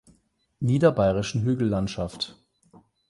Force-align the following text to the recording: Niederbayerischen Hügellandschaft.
Niederbayerischen 0.61 1.43
Hügellandschaft. 1.43 2.35